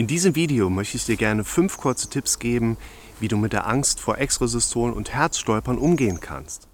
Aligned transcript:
In 0.00 0.06
diesem 0.06 0.34
Video 0.34 0.70
möchte 0.70 0.96
ich 0.96 1.04
dir 1.04 1.18
gerne 1.18 1.44
fünf 1.44 1.76
kurze 1.76 2.08
Tipps 2.08 2.38
geben, 2.38 2.78
wie 3.20 3.28
du 3.28 3.36
mit 3.36 3.52
der 3.52 3.66
Angst 3.66 4.00
vor 4.00 4.16
Extrasystolen 4.16 4.94
und 4.94 5.12
Herzstolpern 5.12 5.76
umgehen 5.76 6.20
kannst. 6.20 6.68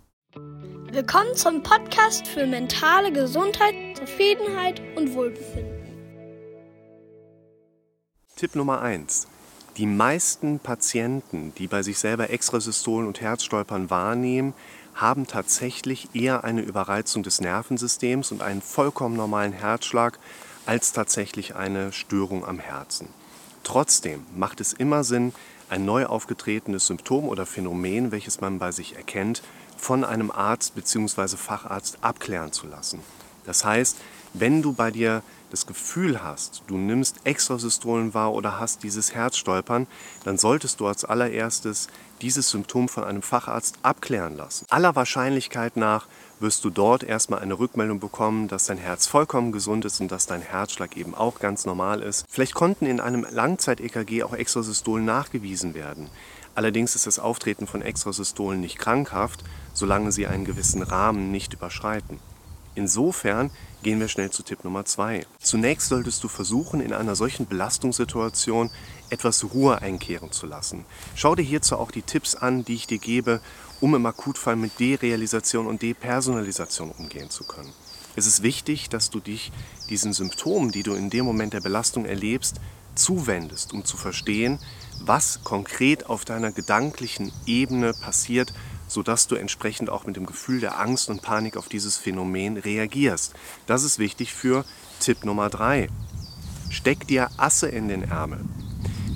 Willkommen 0.93 1.35
zum 1.35 1.61
Podcast 1.65 2.29
für 2.29 2.47
mentale 2.47 3.11
Gesundheit, 3.11 3.75
Zufriedenheit 3.97 4.81
und 4.95 5.13
Wohlbefinden. 5.15 5.91
Tipp 8.37 8.55
Nummer 8.55 8.81
1. 8.81 9.27
Die 9.77 9.87
meisten 9.87 10.61
Patienten, 10.61 11.53
die 11.59 11.67
bei 11.67 11.83
sich 11.83 11.99
selber 11.99 12.31
Extrasystolen 12.31 13.09
und 13.09 13.21
Herzstolpern 13.21 13.91
wahrnehmen, 13.91 14.55
haben 14.95 15.27
tatsächlich 15.27 16.11
eher 16.15 16.45
eine 16.45 16.61
Überreizung 16.61 17.25
des 17.25 17.41
Nervensystems 17.41 18.31
und 18.31 18.41
einen 18.43 18.63
vollkommen 18.63 19.17
normalen 19.17 19.53
Herzschlag 19.53 20.21
als 20.67 20.93
tatsächlich 20.93 21.55
eine 21.57 21.93
Störung 21.93 22.45
am 22.45 22.59
Herzen. 22.59 23.09
Trotzdem 23.63 24.25
macht 24.37 24.61
es 24.61 24.73
immer 24.73 25.05
Sinn, 25.05 25.33
ein 25.69 25.85
neu 25.85 26.07
aufgetretenes 26.07 26.87
Symptom 26.87 27.29
oder 27.29 27.47
Phänomen, 27.47 28.13
welches 28.13 28.41
man 28.41 28.59
bei 28.59 28.71
sich 28.73 28.95
erkennt, 28.95 29.43
von 29.77 30.05
einem 30.05 30.31
Arzt 30.31 30.75
bzw. 30.75 31.37
Facharzt 31.37 31.99
abklären 32.01 32.53
zu 32.53 32.67
lassen. 32.67 33.01
Das 33.45 33.65
heißt, 33.65 33.97
wenn 34.35 34.63
du 34.63 34.73
bei 34.73 34.91
dir 34.91 35.23
das 35.51 35.67
Gefühl 35.67 36.23
hast, 36.23 36.63
du 36.67 36.77
nimmst 36.77 37.17
Extrasystolen 37.25 38.15
wahr 38.15 38.33
oder 38.33 38.59
hast 38.59 38.83
dieses 38.83 39.15
Herzstolpern, 39.15 39.87
dann 40.25 40.39
solltest 40.39 40.81
du 40.81 40.87
als 40.87 41.05
allererstes 41.05 41.89
dieses 42.21 42.51
Symptom 42.51 42.89
von 42.89 43.05
einem 43.05 43.23
Facharzt 43.23 43.79
abklären 43.83 44.37
lassen. 44.37 44.67
Aller 44.71 44.97
Wahrscheinlichkeit 44.97 45.77
nach 45.77 46.07
wirst 46.41 46.65
du 46.65 46.71
dort 46.71 47.03
erstmal 47.03 47.41
eine 47.41 47.59
Rückmeldung 47.59 48.01
bekommen, 48.01 48.49
dass 48.49 48.67
dein 48.67 48.79
Herz 48.79 49.07
vollkommen 49.07 49.53
gesund 49.53 49.85
ist 49.85 50.01
und 50.01 50.11
dass 50.11 50.27
dein 50.27 50.43
Herzschlag 50.43 50.97
eben 50.97 51.15
auch 51.15 51.39
ganz 51.39 51.65
normal 51.65 52.03
ist. 52.03 52.25
Vielleicht 52.29 52.55
konnten 52.55 52.87
in 52.87 53.01
einem 53.01 53.27
Langzeit-EKG 53.31 54.23
auch 54.23 54.35
Extrasystolen 54.35 55.05
nachgewiesen 55.05 55.75
werden. 55.75 56.09
Allerdings 56.55 56.95
ist 56.95 57.07
das 57.07 57.19
Auftreten 57.19 57.67
von 57.67 57.83
Extrasystolen 57.83 58.61
nicht 58.61 58.79
krankhaft, 58.79 59.45
solange 59.75 60.11
sie 60.11 60.27
einen 60.27 60.47
gewissen 60.47 60.83
Rahmen 60.83 61.31
nicht 61.31 61.53
überschreiten. 61.53 62.19
Insofern 62.77 63.51
gehen 63.83 63.99
wir 64.01 64.09
schnell 64.09 64.31
zu 64.31 64.43
Tipp 64.43 64.63
Nummer 64.63 64.85
zwei. 64.85 65.27
Zunächst 65.41 65.89
solltest 65.89 66.23
du 66.23 66.29
versuchen, 66.29 66.81
in 66.81 66.93
einer 66.93 67.17
solchen 67.17 67.47
Belastungssituation 67.47 68.71
etwas 69.09 69.45
Ruhe 69.55 69.81
einkehren 69.81 70.31
zu 70.31 70.47
lassen. 70.47 70.85
Schau 71.15 71.35
dir 71.35 71.43
hierzu 71.43 71.79
auch 71.79 71.91
die 71.91 72.03
Tipps 72.03 72.35
an, 72.35 72.67
die 72.67 72.75
ich 72.75 72.87
dir 72.87 72.99
gebe, 72.99 73.41
um 73.81 73.95
im 73.95 74.05
Akutfall 74.05 74.57
mit 74.57 74.79
Derealisation 74.79 75.67
und 75.67 75.81
Depersonalisation 75.81 76.91
umgehen 76.91 77.31
zu 77.31 77.45
können. 77.45 77.73
Es 78.15 78.27
ist 78.27 78.43
wichtig, 78.43 78.91
dass 78.91 79.09
du 79.09 79.21
dich 79.21 79.53
diesen 79.89 80.13
Symptomen, 80.13 80.71
die 80.71 80.83
du 80.83 80.93
in 80.93 81.09
dem 81.09 81.25
Moment 81.25 81.55
der 81.55 81.61
Belastung 81.63 82.05
erlebst, 82.05 82.61
zuwendest, 82.95 83.73
um 83.73 83.87
zu 83.87 83.97
verstehen, 83.97 84.59
was 85.01 85.45
konkret 85.45 86.07
auf 86.11 86.27
deiner 86.27 86.53
gedanklichen 86.53 87.33
Ebene 87.47 87.93
passiert 87.93 88.53
sodass 88.89 89.27
du 89.27 89.35
entsprechend 89.35 89.91
auch 89.91 90.07
mit 90.07 90.17
dem 90.17 90.27
Gefühl 90.27 90.61
der 90.61 90.79
Angst 90.79 91.09
und 91.09 91.23
Panik 91.23 91.57
auf 91.57 91.69
dieses 91.69 91.97
Phänomen 91.97 92.57
reagierst. 92.57 93.35
Das 93.67 93.83
ist 93.83 93.99
wichtig 93.99 94.33
für 94.33 94.65
Tipp 95.01 95.25
Nummer 95.25 95.51
drei. 95.51 95.89
Steck 96.71 97.07
dir 97.07 97.31
Asse 97.37 97.69
in 97.69 97.89
den 97.89 98.03
Ärmel. 98.03 98.41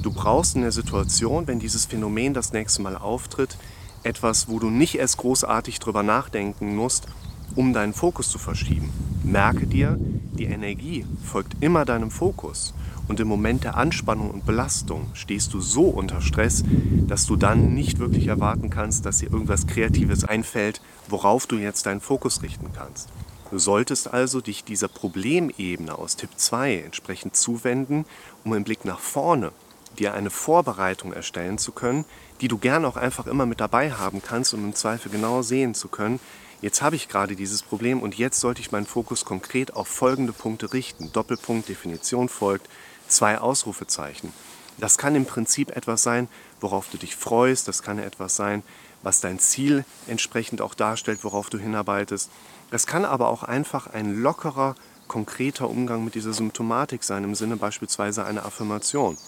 Du 0.03 0.13
brauchst 0.13 0.57
in 0.57 0.63
der 0.63 0.73
Situation, 0.73 1.47
wenn 1.47 1.59
dieses 1.59 1.85
Phänomen 1.85 2.33
das 2.33 2.53
nächste 2.53 2.81
Mal 2.83 2.97
auftritt, 2.97 3.57
etwas, 4.03 4.49
wo 4.49 4.59
du 4.59 4.71
nicht 4.71 4.95
erst 4.95 5.19
großartig 5.19 5.79
drüber 5.79 6.03
nachdenken 6.03 6.75
musst, 6.75 7.07
um 7.55 7.73
deinen 7.73 7.93
Fokus 7.93 8.31
zu 8.31 8.39
verschieben. 8.39 8.93
Merke 9.23 9.67
dir, 9.67 9.99
die 9.99 10.45
Energie 10.47 11.05
folgt 11.23 11.63
immer 11.63 11.85
deinem 11.85 12.11
Fokus. 12.11 12.73
Und 13.11 13.19
im 13.19 13.27
Moment 13.27 13.65
der 13.65 13.77
Anspannung 13.77 14.31
und 14.31 14.47
Belastung 14.47 15.11
stehst 15.15 15.53
du 15.53 15.61
so 15.61 15.83
unter 15.83 16.21
Stress, 16.21 16.63
dass 17.09 17.27
du 17.27 17.35
dann 17.35 17.75
nicht 17.75 17.99
wirklich 17.99 18.29
erwarten 18.29 18.71
kannst, 18.71 19.05
dass 19.05 19.19
dir 19.19 19.33
irgendwas 19.33 19.67
Kreatives 19.67 20.23
einfällt, 20.23 20.81
worauf 21.09 21.49
du 21.49 21.57
jetzt 21.57 21.87
deinen 21.87 22.01
Fokus 22.01 22.45
richten 22.45 22.71
kannst. 22.73 23.09
Du 23.51 23.59
solltest 23.59 24.15
also 24.15 24.41
dich 24.41 24.63
dieser 24.63 24.87
Problemebene 24.87 25.99
aus 25.99 26.15
Tipp 26.15 26.31
2 26.37 26.83
entsprechend 26.87 27.35
zuwenden, 27.35 28.05
um 28.45 28.55
im 28.55 28.63
Blick 28.63 28.85
nach 28.85 29.01
vorne 29.01 29.51
dir 29.99 30.15
eine 30.15 30.31
Vorbereitung 30.31 31.13
erstellen 31.13 31.59
zu 31.59 31.73
können, 31.73 32.05
die 32.41 32.47
du 32.47 32.59
gern 32.59 32.85
auch 32.85 32.97
einfach 32.97 33.27
immer 33.27 33.45
mit 33.45 33.59
dabei 33.59 33.91
haben 33.91 34.23
kannst, 34.23 34.55
um 34.55 34.65
im 34.65 34.77
Zweifel 34.77 35.11
genau 35.11 35.43
sehen 35.43 35.75
zu 35.75 35.89
können, 35.89 36.21
jetzt 36.63 36.81
habe 36.81 36.95
ich 36.95 37.09
gerade 37.09 37.35
dieses 37.35 37.65
Problem 37.65 38.03
und 38.03 38.17
jetzt 38.17 38.39
sollte 38.39 38.61
ich 38.61 38.71
meinen 38.71 38.87
Fokus 38.87 39.25
konkret 39.25 39.75
auf 39.75 39.89
folgende 39.89 40.33
Punkte 40.33 40.73
richten. 40.73 41.11
Doppelpunkt, 41.13 41.69
Definition 41.69 42.29
folgt, 42.29 42.69
zwei 43.11 43.39
Ausrufezeichen. 43.39 44.33
Das 44.79 44.97
kann 44.97 45.15
im 45.15 45.27
Prinzip 45.27 45.77
etwas 45.77 46.03
sein, 46.03 46.29
worauf 46.61 46.89
du 46.89 46.97
dich 46.97 47.15
freust, 47.15 47.69
das 47.69 47.83
kann 47.83 47.99
etwas 47.99 48.37
sein, 48.37 48.63
was 49.03 49.21
dein 49.21 49.39
Ziel 49.39 49.85
entsprechend 50.07 50.61
auch 50.61 50.75
darstellt, 50.75 51.25
worauf 51.25 51.51
du 51.51 51.59
hinarbeitest. 51.59 52.31
Das 52.71 52.87
kann 52.87 53.05
aber 53.05 53.29
auch 53.29 53.43
einfach 53.43 53.89
ein 53.89 54.23
lockerer, 54.23 54.75
konkreter 55.09 55.69
Umgang 55.69 56.05
mit 56.05 56.15
dieser 56.15 56.33
Symptomatik 56.33 57.03
sein, 57.03 57.25
im 57.25 57.35
Sinne 57.35 57.57
beispielsweise 57.57 58.25
einer 58.25 58.47
Affirmation. 58.47 59.19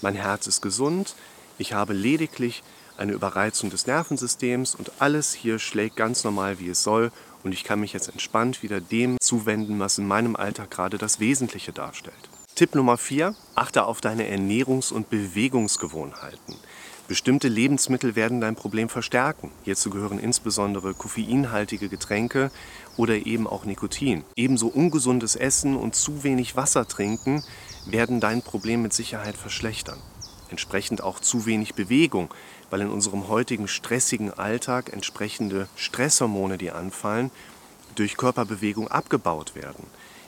Mein 0.00 0.14
Herz 0.14 0.46
ist 0.46 0.62
gesund, 0.62 1.14
ich 1.58 1.74
habe 1.74 1.92
lediglich 1.92 2.62
eine 2.96 3.12
Überreizung 3.12 3.70
des 3.70 3.86
Nervensystems 3.86 4.74
und 4.74 4.92
alles 4.98 5.32
hier 5.32 5.58
schlägt 5.58 5.96
ganz 5.96 6.24
normal, 6.24 6.58
wie 6.58 6.68
es 6.68 6.82
soll 6.82 7.12
und 7.44 7.52
ich 7.52 7.64
kann 7.64 7.80
mich 7.80 7.92
jetzt 7.92 8.08
entspannt 8.08 8.62
wieder 8.62 8.80
dem 8.80 9.18
zuwenden, 9.20 9.78
was 9.78 9.98
in 9.98 10.06
meinem 10.06 10.36
Alltag 10.36 10.70
gerade 10.70 10.98
das 10.98 11.20
Wesentliche 11.20 11.72
darstellt. 11.72 12.31
Tipp 12.54 12.74
Nummer 12.74 12.98
4, 12.98 13.34
achte 13.54 13.86
auf 13.86 14.02
deine 14.02 14.28
Ernährungs- 14.30 14.92
und 14.92 15.08
Bewegungsgewohnheiten. 15.08 16.56
Bestimmte 17.08 17.48
Lebensmittel 17.48 18.14
werden 18.14 18.42
dein 18.42 18.56
Problem 18.56 18.90
verstärken. 18.90 19.50
Hierzu 19.64 19.88
gehören 19.88 20.18
insbesondere 20.18 20.92
koffeinhaltige 20.92 21.88
Getränke 21.88 22.50
oder 22.98 23.14
eben 23.26 23.46
auch 23.46 23.64
Nikotin. 23.64 24.22
Ebenso 24.36 24.66
ungesundes 24.68 25.34
Essen 25.34 25.76
und 25.76 25.94
zu 25.94 26.24
wenig 26.24 26.54
Wasser 26.54 26.86
trinken 26.86 27.42
werden 27.86 28.20
dein 28.20 28.42
Problem 28.42 28.82
mit 28.82 28.92
Sicherheit 28.92 29.36
verschlechtern. 29.38 29.98
Entsprechend 30.50 31.02
auch 31.02 31.20
zu 31.20 31.46
wenig 31.46 31.72
Bewegung, 31.72 32.28
weil 32.68 32.82
in 32.82 32.90
unserem 32.90 33.28
heutigen 33.28 33.66
stressigen 33.66 34.30
Alltag 34.30 34.92
entsprechende 34.92 35.68
Stresshormone, 35.74 36.58
die 36.58 36.70
anfallen, 36.70 37.30
durch 37.94 38.18
Körperbewegung 38.18 38.88
abgebaut 38.88 39.54
werden. 39.54 39.86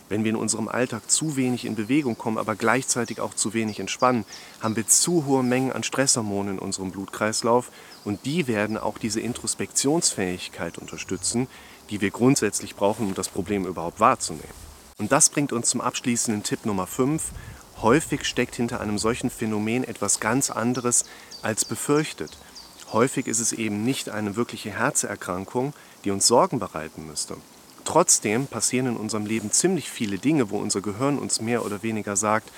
Wenn 0.08 0.22
wir 0.22 0.30
in 0.30 0.36
unserem 0.36 0.68
Alltag 0.68 1.10
zu 1.10 1.36
wenig 1.36 1.64
in 1.64 1.76
Bewegung 1.76 2.18
kommen, 2.18 2.36
aber 2.36 2.56
gleichzeitig 2.56 3.20
auch 3.20 3.34
zu 3.34 3.54
wenig 3.54 3.80
entspannen, 3.80 4.24
haben 4.60 4.76
wir 4.76 4.86
zu 4.86 5.24
hohe 5.24 5.42
Mengen 5.42 5.72
an 5.72 5.82
Stresshormonen 5.82 6.54
in 6.54 6.58
unserem 6.58 6.90
Blutkreislauf 6.90 7.70
und 8.04 8.26
die 8.26 8.46
werden 8.46 8.76
auch 8.76 8.98
diese 8.98 9.20
Introspektionsfähigkeit 9.20 10.76
unterstützen, 10.76 11.48
die 11.90 12.00
wir 12.00 12.10
grundsätzlich 12.10 12.76
brauchen, 12.76 13.06
um 13.06 13.14
das 13.14 13.28
Problem 13.28 13.64
überhaupt 13.66 14.00
wahrzunehmen. 14.00 14.64
Und 14.98 15.10
das 15.10 15.30
bringt 15.30 15.52
uns 15.52 15.70
zum 15.70 15.80
abschließenden 15.80 16.42
Tipp 16.42 16.66
Nummer 16.66 16.86
5. 16.86 17.32
Häufig 17.82 18.24
steckt 18.24 18.54
hinter 18.54 18.80
einem 18.80 18.98
solchen 18.98 19.30
Phänomen 19.30 19.84
etwas 19.84 20.20
ganz 20.20 20.50
anderes 20.50 21.04
als 21.42 21.64
befürchtet. 21.64 22.38
Häufig 22.92 23.26
ist 23.26 23.40
es 23.40 23.52
eben 23.52 23.84
nicht 23.84 24.08
eine 24.08 24.36
wirkliche 24.36 24.70
Herzerkrankung, 24.70 25.72
die 26.04 26.10
uns 26.10 26.26
Sorgen 26.26 26.60
bereiten 26.60 27.06
müsste. 27.06 27.36
Trotzdem 27.84 28.46
passieren 28.46 28.86
in 28.86 28.96
unserem 28.96 29.26
Leben 29.26 29.52
ziemlich 29.52 29.90
viele 29.90 30.18
Dinge, 30.18 30.50
wo 30.50 30.58
unser 30.58 30.80
Gehirn 30.80 31.18
uns 31.18 31.40
mehr 31.40 31.64
oder 31.64 31.82
weniger 31.82 32.16
sagt, 32.16 32.50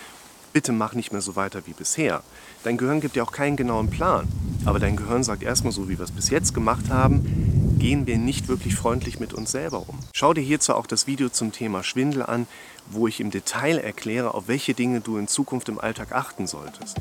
bitte 0.53 0.73
mach 0.73 0.95
nicht 0.95 1.13
mehr 1.13 1.21
so 1.21 1.37
weiter 1.37 1.67
wie 1.67 1.73
bisher. 1.73 2.23
Dein 2.63 2.79
Gehirn 2.79 3.01
gibt 3.01 3.17
dir 3.17 3.25
auch 3.25 3.33
keinen 3.33 3.57
genauen 3.57 3.91
Plan, 3.91 4.27
aber 4.65 4.79
dein 4.79 4.97
Gehirn 4.97 5.23
sagt 5.23 5.43
erstmal 5.43 5.73
so, 5.73 5.89
wie 5.89 5.99
wir 5.99 6.05
es 6.05 6.13
bis 6.13 6.31
jetzt 6.31 6.55
gemacht 6.55 6.89
haben, 6.89 7.77
gehen 7.79 8.07
wir 8.07 8.17
nicht 8.17 8.49
wirklich 8.49 8.75
freundlich 8.75 9.21
mit 9.21 9.35
uns 9.35 9.51
selber 9.51 9.85
um. 9.87 9.99
Schau 10.13 10.33
dir 10.33 10.41
hierzu 10.41 10.75
auch 10.75 10.87
das 10.87 11.07
Video 11.07 11.29
zum 11.29 11.53
Thema 11.53 11.83
Schwindel 11.83 12.23
an, 12.23 12.47
wo 12.91 13.07
ich 13.07 13.21
im 13.21 13.31
Detail 13.31 13.79
erkläre, 13.79 14.33
auf 14.33 14.49
welche 14.49 14.75
Dinge 14.75 15.01
du 15.01 15.19
in 15.19 15.29
Zukunft 15.29 15.69
im 15.69 15.79
Alltag 15.79 16.13
achten 16.13 16.47
solltest. 16.47 16.97